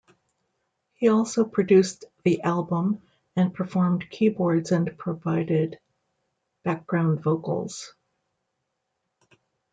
[0.95, 3.03] He also produced the album
[3.35, 5.77] and performed keyboards and provided
[6.63, 7.93] background vocals.